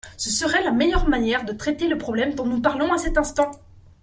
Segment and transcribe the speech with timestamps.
[0.17, 3.51] Ce serait la meilleure manière de traiter le problème dont nous parlons à cet instant.